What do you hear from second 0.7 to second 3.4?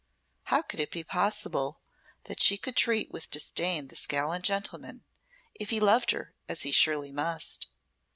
it be possible that she could treat with